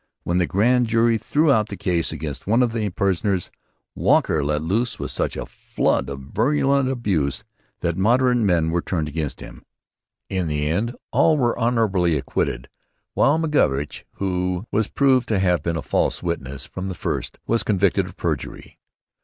[0.23, 3.51] When the grand jury threw out the case against one of the prisoners
[3.93, 7.43] Walker let loose such a flood of virulent abuse
[7.81, 9.63] that moderate men were turned against him.
[10.27, 12.67] In the end all the accused were honourably acquitted,
[13.13, 17.61] while McGovoch, who was proved to have been a false witness from the first, was
[17.61, 18.79] convicted of perjury.